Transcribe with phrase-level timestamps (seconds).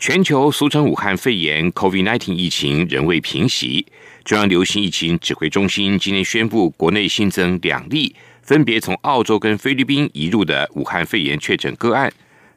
[0.00, 3.84] 全球俗称武汉肺炎 （COVID-19） 疫情仍未平息。
[4.24, 12.10] 中央流行疫情指挥中心今天宣布，国内新增两例分别从澳洲跟菲律宾移入的武汉肺炎确诊个案。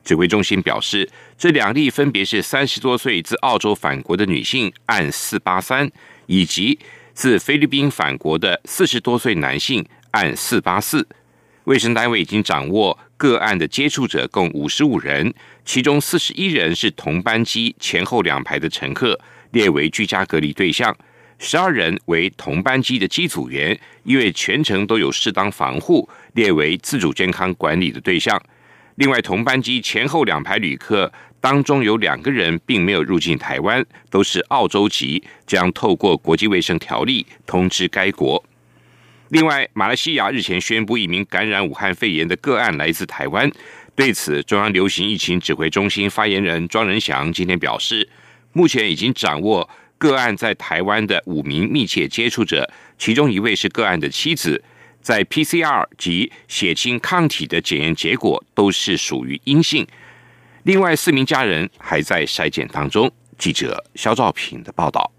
[0.06, 5.92] 指挥中心表示，这两例分别是三十多岁自澳洲返国的女性案四八三，
[6.28, 6.80] 以及
[7.14, 11.06] 自菲律宾返国的四十多岁男性案四八四。
[11.66, 15.34] 卫生单位已经掌握个案的接触者共五十五人。
[15.64, 19.18] 其中四十一人是同班机前后两排的乘客，
[19.52, 20.92] 列为居家隔离对象；
[21.40, 28.38] 十二人为同班机的机组员，因为全程都有适当防护，列为自主健康管理的对象。
[28.96, 38.44] 另外，同班机前后两排旅客当中有两个人并没有入境台湾，都是澳洲籍，将透过国际卫生条例通知该国。
[39.34, 43.52] 另外，马来西亚日前宣布，一名感染武汉肺炎的个案来自台湾。
[43.96, 48.08] 对此，中央流行疫情指挥中心发言人庄仁祥今天表示，
[48.52, 49.68] 目前已经掌握
[49.98, 54.64] 个案在台湾的五名密切接触者，其中一位是个案的妻子，
[55.02, 59.88] 在 PCR 及血清抗体的检验结果都是属于阴性。
[60.62, 63.12] 另外四名家人还在筛检当中。
[63.40, 65.12] 记者肖兆平的报道。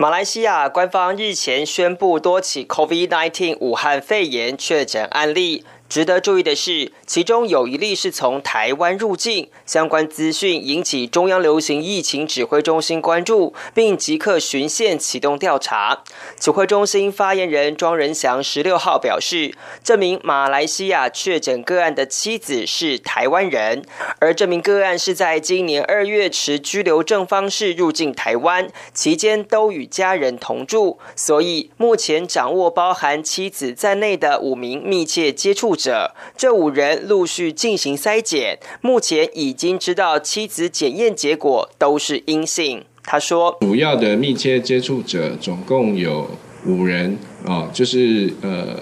[0.00, 5.66] 马来西亚官方日前宣布多起 COVID-19 武汉肺炎确诊案例。
[5.90, 16.04] 值得注意的是，其中有一例是从台湾入境，相关资讯引起中央流行疫情指挥中心关注，并即刻巡线启动调查。
[16.38, 19.52] 指挥中心发言人庄仁祥十六号表示，
[19.82, 23.82] 这名马来西亚确诊个案的妻子是台湾人，
[24.20, 35.76] 而这名个案是在今年二月持居留证方式入境台湾，期间都与家人同住，所以目前掌握包含妻子在内的五名密切接触。
[35.88, 42.84] 者，这五人陆续进行筛检，目前已经知道妻子检验结果都是阴性。
[43.02, 46.30] 他说，主要的密切接触者总共有
[46.66, 48.76] 五人啊，就是呃。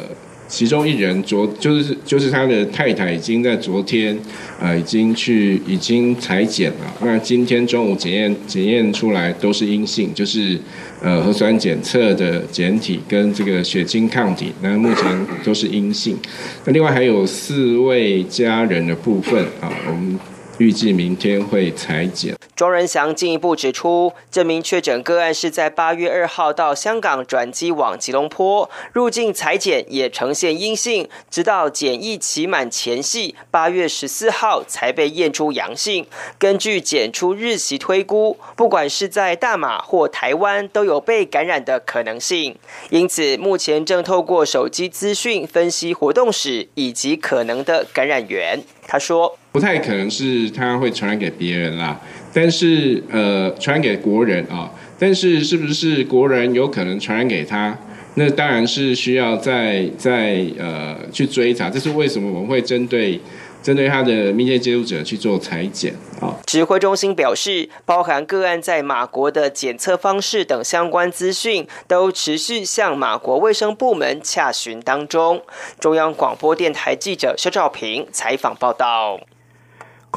[0.48, 4.19] 其中一人昨就是就是他的太太已经在昨天，
[4.59, 6.94] 呃，已经去已经裁剪了。
[7.03, 10.58] 那今天中午检验检验出来都是阴性，就是
[11.03, 16.16] 呃核酸检测的检体跟这个血清抗体，那目前都是阴性。
[16.64, 20.19] 那另外还有四位家人的部分啊，我们。
[20.58, 22.38] 预计明天会裁剪。
[22.58, 36.04] 庄仁祥进一步指出，这名确诊个案是在八月二号到香港转机往吉隆坡入境裁剪，也呈现阴性，直到检疫期满前夕八月十四号才被验出阳性。
[36.36, 42.56] 根据检出日期推估，不管是在大马或台湾都有被感染的可能性。
[42.90, 48.60] 因此，目前正透过手机资讯分析活动史以及可能的感染源。
[48.88, 49.38] 他说。
[49.50, 51.98] 不太可能是他会传染给别人啦，
[52.32, 57.76] 但是呃，传给国人啊，但是是不是国人有可能传染给他？
[58.14, 61.70] 那当然是需要再再呃去追查。
[61.70, 63.20] 这是为什么我们会针对
[63.62, 66.34] 针对他的密切接触者去做裁剪啊？
[66.44, 75.42] 指挥中心表示，包含个案在马国的检测方式等相关资讯，都持续向马国卫生部门洽询当中。
[75.78, 79.20] 中央广播电台记者肖兆平采访报道。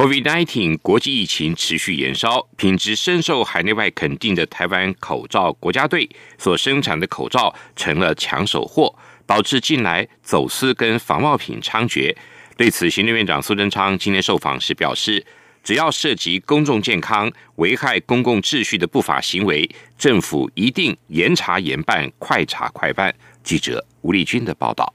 [0.01, 8.95] COVID-19 国际疫情持续延烧，品质深受海内外肯定的台湾口罩国家队所生产的口罩成了抢手货，
[9.27, 12.15] 导致近来走私跟仿冒品猖獗。
[12.57, 15.23] 对此，行政院长苏贞昌今天受访时表示，
[15.63, 19.69] 只要涉及公众健康、危害公共秩序的不法行为，
[19.99, 23.13] 政府一定严查严办、快查快办。
[23.43, 24.91] 记者吴丽君的报道。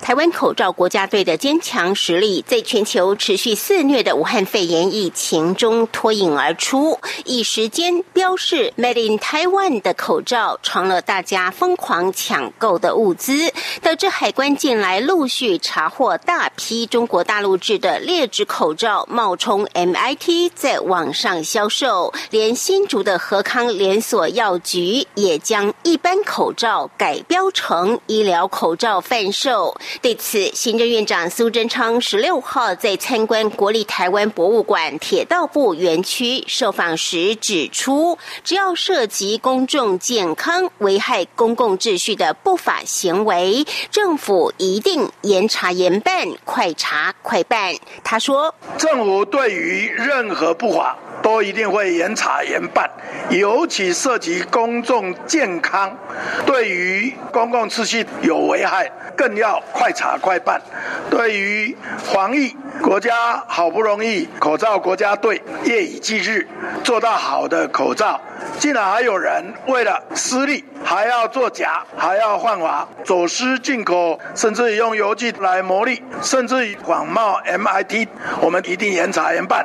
[0.00, 29.51] 台湾口罩国家队的坚强实力，在全球持续肆虐的武汉肺炎疫情中脱颖而出，一时间标示 “Made in Taiwan” 的口罩成了大家疯狂抢购的物资，导致海关近来陆续查获大批中国大陆制的劣质口罩冒充 MIT 在网上销售，连新竹的和康连锁药局也将一般口罩改标成医疗口罩贩售。
[30.00, 47.74] 对此，行政院长苏贞昌十六号在参观国立台湾博物馆铁道部园区受访时指出，只要涉及公众健康、危害公共秩序的不法行为，政府一定严查严办，快查快办。
[48.02, 52.90] 他说：“政府对于任何不法。”都一定会严查严办，
[53.30, 55.96] 尤其涉及公众健康，
[56.44, 60.60] 对于公共秩序有危害，更要快查快办。
[61.08, 66.46] 对于防疫，国家好不容易口罩国家队夜以继日
[66.82, 68.20] 做到好的口罩，
[68.58, 78.08] 竟然还有人为了私利，还要作假，还要换法，走私进口，甚至用邮寄来牟利，甚至于广冒 MIT，
[78.42, 79.64] 我们一定严查严办。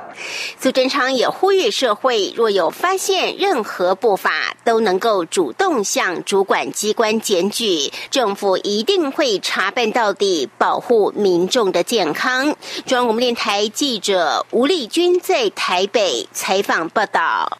[0.59, 1.47] 苏贞昌也呼。
[1.47, 12.53] 呼吁社会若有发现任何不法，都能够主动向主管机关检举，政府一定会查办到底，保护民众的健康。
[12.85, 17.57] 中央广播电台记者吴丽君在台北采访报道。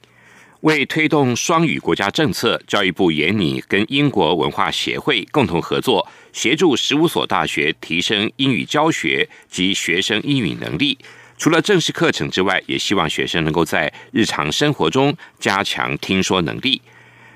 [0.62, 10.98] 为推动双语国家政策，教育部研拟跟英国文化协会共同合作，协助十五所大学提升英语教学及学生英语能力。
[11.38, 16.82] 除了正式课程之外，也希望学生能够在日常生活中加强听说能力。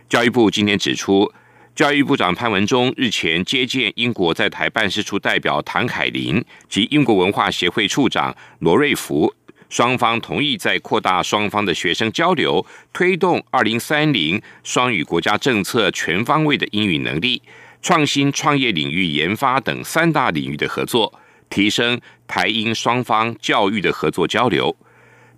[0.09, 1.31] 教育部今天指出，
[1.75, 9.31] 教育部长潘文忠日前接见英国在台办事处代表唐凯琳及英国文化协会处长罗瑞福，
[9.71, 17.41] 双方同意在扩大双方的学生交流、推动二零三零双语国家政策全方位的英语能力、
[17.81, 21.17] 创新创业领域研发等三大领域的合作。
[21.49, 24.73] 提升台英双方教育的合作交流。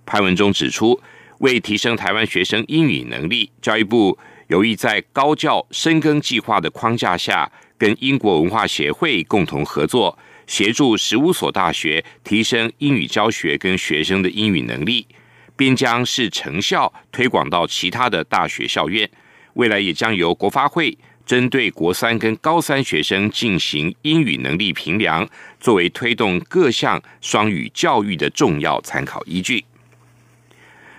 [0.05, 0.99] 潘文中指出，
[1.39, 10.15] 为提升台湾学生英语能力，教育部有意在高教深耕计划的框架下，跟英国文化协会共同合作，
[10.47, 15.07] 协助十五所大学提升英语教学跟学生的英语能力，
[15.55, 19.09] 并将是成效推广到其他的大学校院。
[19.53, 20.97] 未来也将由国发会。
[21.25, 25.25] 针对国三跟高三学生进行英语能力评量，
[25.57, 29.63] 作为推动各项双语教育的重要参考依据。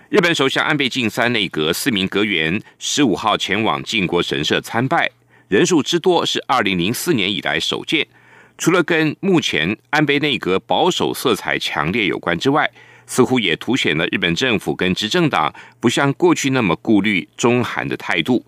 [0.08, 5.10] 日本首相安倍晋三内阁四名阁员十五号前往靖国神社参拜，
[5.48, 8.06] 人数之多是二零零四年以来首见。
[8.56, 12.70] 除了跟目前安倍内阁保守色彩强烈有关之外，
[13.06, 18.44] 似乎也凸显了日本政府跟执政党不像过去那么顾虑中韩的态度。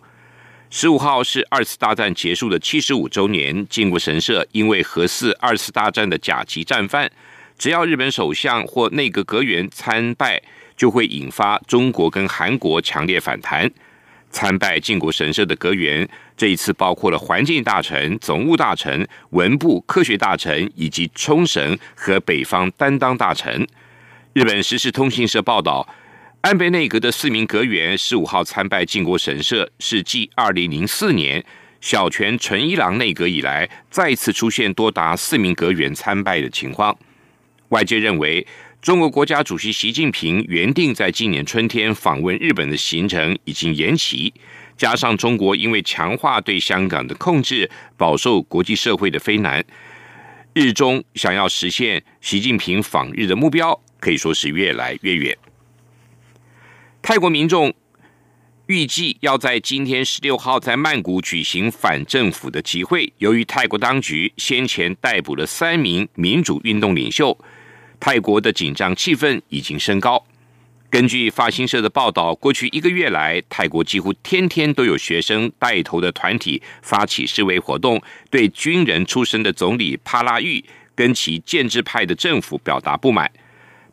[0.70, 7.10] 十五号是二次大战结束的七十五周年，靖国神社因为核四二次大战的甲级战犯，
[7.58, 10.40] 只要日本首相或内阁阁员参拜，
[10.76, 13.70] 就会引发中国跟韩国强烈反弹。
[14.30, 16.06] 参拜靖国神社的阁员，
[16.36, 23.66] 这一次包括了环境大臣、总务大臣、文部科学大臣以及冲绳和北方担当大臣。
[24.32, 25.88] 日本时事通信社报道。
[26.42, 31.44] 安倍内阁的四名阁员十五号参拜靖国神社，是继二零零四年
[31.80, 36.96] 小泉纯一郎内阁以来，再次出现多达四名阁员参拜的情况。
[37.70, 38.46] 外界认为，
[38.80, 44.32] 中国国家主席习近平原定在今年春天访问日本的行程已经延期，
[44.76, 49.64] 加上中国因为强化对香港的控制，饱受国际社会的非难，
[50.52, 55.37] 日中想要实现习近平访日的目标，可以说是越来越远。
[57.00, 57.73] 泰国民众
[58.67, 63.12] 预计要在今天十六号在曼谷举行反政府的集会。
[63.19, 67.38] 由于泰国当局先前逮捕了三名民主运动领袖，
[68.00, 70.26] 泰国的紧张气氛已经升高。
[70.88, 78.00] 根据法新社的报道，过去一个月来，泰国几乎天天都有学生带头的团体发起示威活动，
[78.31, 80.64] 对军人出身的总理帕拉育
[80.95, 83.31] 跟其建制派的政府表达不满。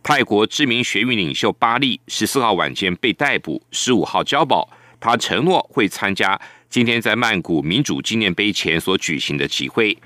[0.04, 4.70] 泰国知名学运领袖巴利十四号晚间被逮捕，十五号交保。
[5.00, 9.98] 他承诺会参加今天在曼谷民主纪念碑前所举行的集会。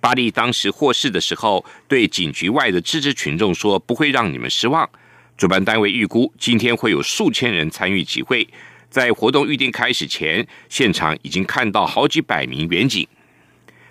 [0.00, 4.88] 巴利当时获释的时候，对警局外的支持群众说：“不会让你们失望。”
[5.36, 8.46] 主办单位预估今天会有数千人参与集会。
[8.88, 13.08] 在活动预定开始前，现场已经看到好几百名远警。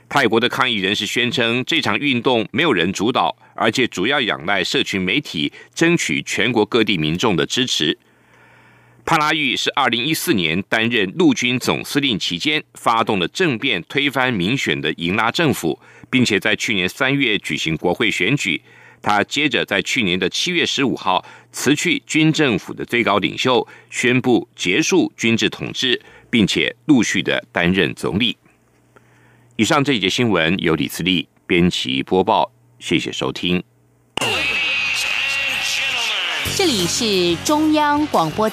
[0.07, 7.97] 泰国的抗议人士宣称，这场运动没有人主导，而且主要仰赖社群媒体争取全国各地民众的支持。
[9.03, 15.79] 帕拉育是二零一四年担任陆军总司令期间发动了政变，推翻民选的营拉政府，
[16.11, 18.61] 并且在去年三月举行国会选举。
[19.01, 28.37] 他接着在去年的七月十五号辞去军政府的最高领袖，宣布结束军制统治，并且陆续的担任总理。
[29.55, 31.27] 以上这一节新闻由李自力。
[31.47, 33.61] 编辑播报，谢谢收听。
[36.55, 38.49] 这里是中央广播电。